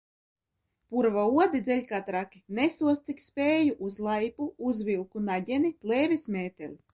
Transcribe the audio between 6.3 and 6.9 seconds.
mēteli.